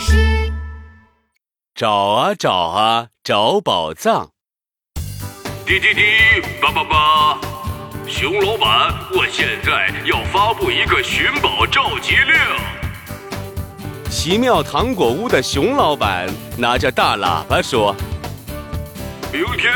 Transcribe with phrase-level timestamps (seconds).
[0.00, 0.52] 事。
[1.74, 4.30] 找啊找啊找宝藏！
[5.66, 6.02] 滴滴滴，
[6.60, 7.38] 叭叭叭！
[8.08, 12.34] 熊老板，我现在要发布一个寻宝召集令。
[14.10, 16.28] 奇妙糖果屋的熊老板
[16.58, 17.94] 拿着大喇叭说
[19.32, 19.72] ：“明天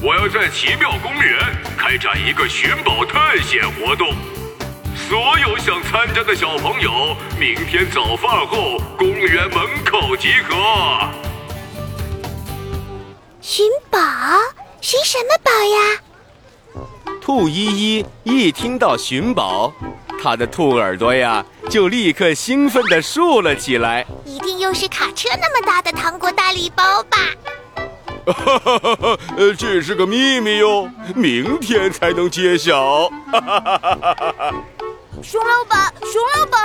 [0.00, 1.36] 我要在奇妙公园
[1.76, 4.14] 开展一个寻宝探险活动，
[5.06, 10.56] 所有想参加的小朋友，明天早饭后公园门口集合。”
[13.40, 14.00] 寻宝？
[14.80, 16.82] 寻什么宝呀？
[17.20, 19.72] 兔依依一听到寻宝，
[20.22, 24.04] 它的兔耳朵呀就立刻兴奋地竖了起来。
[24.24, 27.18] 一定又是卡车那么大的糖果大礼包吧？
[28.26, 29.18] 哈哈哈哈！
[29.38, 33.08] 呃，这是个秘密哟，明天才能揭晓。
[33.32, 34.54] 哈哈哈哈哈！
[35.22, 36.60] 熊老板，熊老板，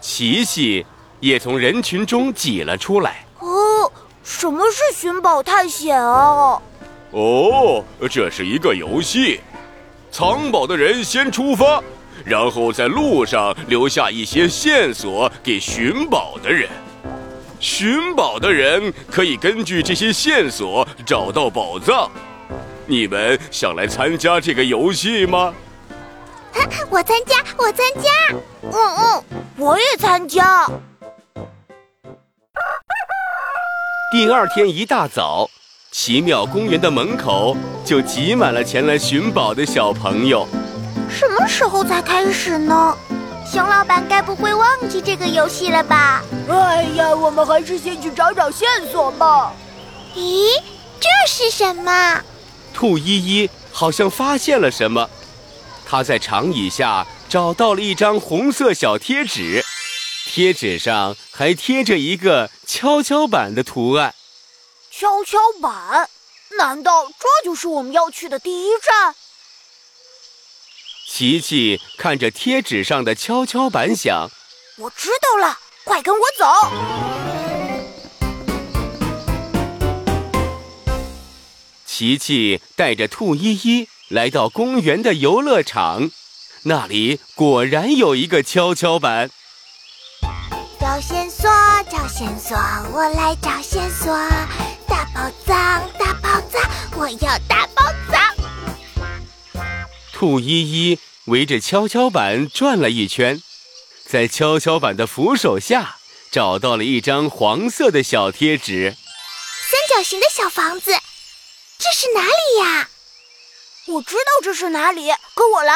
[0.00, 0.84] 琪琪
[1.20, 3.24] 也从人群中挤了出来。
[3.38, 3.90] 哦，
[4.22, 6.60] 什么是寻宝探险啊？
[7.12, 9.40] 哦，这是一个游戏，
[10.10, 11.82] 藏宝的人先出发，
[12.24, 16.68] 然后在路上留下一些线索给寻宝的人。
[17.60, 22.10] 寻宝的人可以根据这些线索找到宝藏。
[22.86, 25.54] 你们想来参加这个游戏吗？
[26.90, 28.10] 我参加，我参加。
[28.62, 29.24] 嗯嗯，
[29.56, 30.66] 我也参加。
[34.10, 35.48] 第二天一大早。
[35.90, 40.46] 奇妙公园的门口就挤满了前来寻宝的小朋友。
[41.08, 42.94] 什么时候才开始呢？
[43.50, 46.22] 熊老板该不会忘记这个游戏了吧？
[46.50, 49.50] 哎呀，我们还是先去找找线索吧。
[50.14, 50.44] 咦，
[51.00, 52.20] 这是什么？
[52.74, 55.08] 兔依依好像发现了什么，
[55.90, 59.64] 他在长椅下找到了一张红色小贴纸，
[60.26, 64.14] 贴纸上还贴着一个跷跷板的图案。
[64.90, 66.10] 跷跷板？
[66.58, 69.14] 难道这就是我们要去的第一站？
[71.08, 74.28] 琪琪看着贴纸上的跷跷板，想：
[74.76, 76.44] 我知道了，快跟我走！
[81.86, 86.10] 琪琪带着兔依依来到公园的游乐场，
[86.62, 89.30] 那里果然有一个跷跷板。
[90.80, 91.50] 找线索，
[91.90, 92.56] 找线索，
[92.92, 94.16] 我来找线索。
[94.88, 98.34] 大宝藏，大宝藏，我要大宝藏！
[100.14, 103.42] 兔依依围着跷跷板转了一圈，
[104.06, 105.96] 在跷跷板的扶手下
[106.30, 108.96] 找到了一张黄色的小贴纸。
[109.70, 110.92] 三角形的小房子，
[111.78, 112.88] 这是哪里呀？
[113.90, 115.74] 我知道这是哪里，跟我来！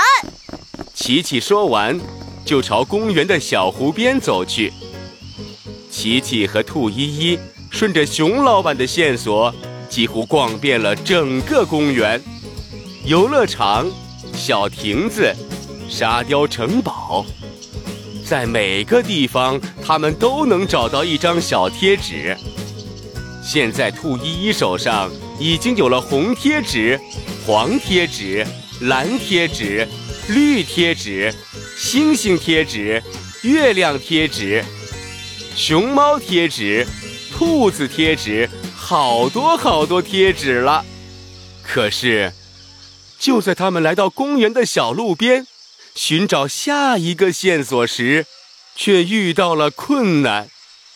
[0.92, 1.98] 琪琪说完，
[2.44, 4.70] 就朝公园的小湖边走去。
[5.90, 7.38] 琪琪和兔依依。
[7.70, 9.50] 顺着熊老板的线索，
[9.88, 12.22] 几乎逛遍了整个公园、
[13.06, 13.90] 游乐场、
[14.34, 15.34] 小亭子、
[15.88, 17.24] 沙雕城堡，
[18.26, 22.36] 在每个地方，他们都能找到一张小贴纸。
[23.42, 27.00] 现在，兔依依手上已经有了红贴纸、
[27.46, 28.46] 黄贴纸、
[28.80, 29.88] 蓝贴纸、
[30.28, 31.34] 绿贴纸、
[31.76, 33.02] 星星贴纸、
[33.42, 34.64] 月亮贴纸、
[35.56, 36.86] 熊猫贴纸。
[37.34, 40.84] 兔子贴纸，好多好多贴纸了。
[41.64, 42.32] 可是，
[43.18, 45.46] 就在他们来到公园的小路边，
[45.94, 48.26] 寻找下一个线索时，
[48.76, 50.50] 却遇到了困难。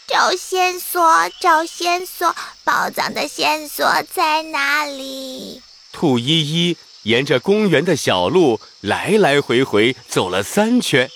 [0.06, 1.02] 找线索，
[1.40, 3.84] 找线索，宝藏的线索
[4.14, 5.62] 在哪里？
[5.98, 11.10] 兔依依沿着公园的小路来来回回走了三圈，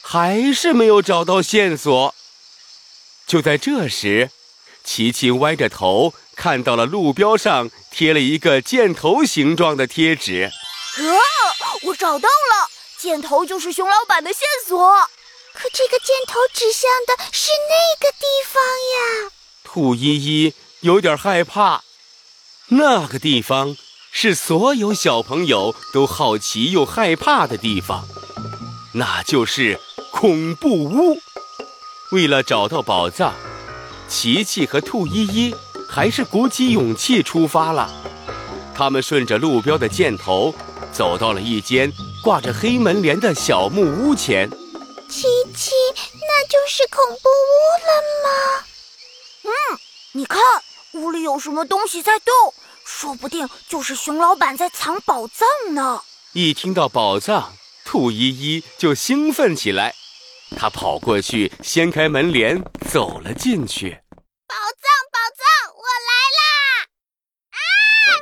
[0.00, 2.14] 还是没有找到线索。
[3.26, 4.30] 就在这时，
[4.84, 10.52] 琪琪歪着头，看到了路标上贴了一个箭头形状的贴纸。
[10.98, 11.18] 啊！
[11.82, 14.78] 我找到了，箭头就是熊老板的线索。
[15.52, 19.32] 可这个箭头指向的是那个地方呀。
[19.64, 21.82] 兔依依有点害怕。
[22.68, 23.76] 那个地方
[24.14, 28.06] 是所有小朋友都好奇又害怕的地方，
[28.92, 29.80] 那就是
[30.12, 31.18] 恐怖屋。
[32.12, 33.34] 为了找到宝藏。
[34.08, 35.54] 琪琪和兔依依
[35.88, 37.90] 还是鼓起勇气出发了。
[38.74, 40.54] 他们顺着路标的箭头，
[40.92, 41.90] 走到了一间
[42.22, 44.50] 挂着黑门帘的小木屋前。
[45.08, 45.22] 琪
[45.56, 47.56] 琪，那就是恐怖屋
[47.86, 48.64] 了吗？
[49.44, 49.78] 嗯，
[50.12, 50.38] 你看，
[50.92, 52.52] 屋里有什么东西在动，
[52.84, 56.02] 说不定就是熊老板在藏宝藏呢。
[56.32, 57.52] 一听到宝藏，
[57.84, 59.94] 兔依依就兴奋起来。
[60.56, 63.90] 他跑过去，掀开门帘，走了进去。
[64.46, 65.44] 宝藏，宝藏，
[65.76, 66.46] 我来啦！
[67.52, 67.58] 啊，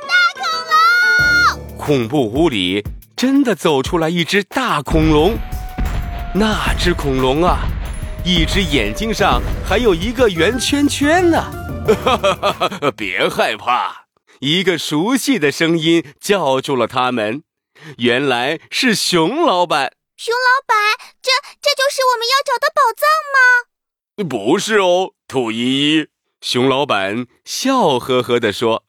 [0.07, 1.77] 大恐龙！
[1.77, 2.85] 恐怖屋里
[3.15, 5.37] 真的走出来一只大恐龙。
[6.33, 7.59] 那只恐龙啊，
[8.23, 11.43] 一只眼睛上还有一个圆圈圈呢。
[12.05, 14.00] 哈哈哈哈别害怕，
[14.41, 17.43] 一个熟悉的声音叫住了他们，
[17.99, 19.93] 原来是熊老板。
[20.17, 20.77] 熊老板，
[21.21, 24.27] 这这就是我们要找的宝藏吗？
[24.27, 26.07] 不是哦，兔依依。
[26.41, 28.85] 熊老板笑呵呵地说：“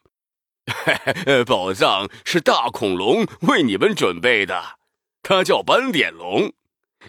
[1.46, 4.78] 宝藏是大恐龙为你们准备的，
[5.22, 6.54] 它叫斑点龙，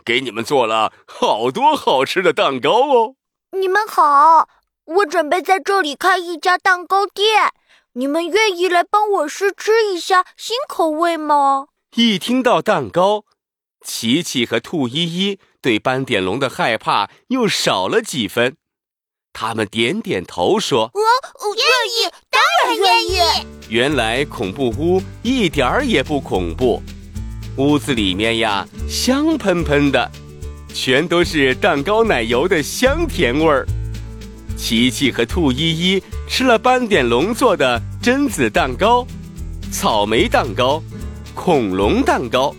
[0.04, 3.16] 给你们做了好多好吃的蛋糕哦。”
[3.58, 4.50] 你们好，
[4.84, 7.54] 我准备在这里开一家蛋糕店，
[7.96, 11.68] 你们愿意来帮我试吃一下新口味吗？
[11.96, 13.26] 一听到蛋糕。
[13.86, 18.56] 琪琪和兔依依对斑点龙的害怕又少了几分，
[19.32, 21.64] 他们点点头说：“我我愿
[22.00, 26.82] 意，当然愿意。”原来恐怖屋一点儿也不恐怖，
[27.58, 30.12] 屋子里面呀香喷喷的，
[30.74, 33.68] 全都是蛋糕奶油的香甜味儿。
[34.58, 36.04] 琪琪和兔依依
[36.36, 39.06] 吃了斑点龙做的榛子蛋糕、
[39.72, 40.82] 草莓蛋糕、
[41.36, 42.52] 恐龙蛋糕。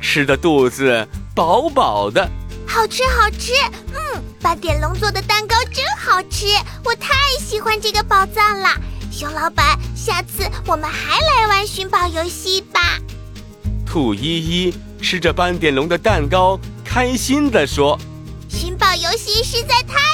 [0.00, 2.26] 吃的肚子饱饱的，
[2.66, 3.52] 好吃好吃，
[3.92, 6.46] 嗯，斑点龙做的蛋糕真好吃，
[6.82, 8.70] 我太喜欢这个宝藏了。
[9.12, 12.80] 熊老板，下次我们还来玩寻宝游戏吧。
[13.86, 18.00] 兔依依吃着斑点龙的蛋糕，开心地说
[18.48, 20.09] ：“寻宝游戏实在太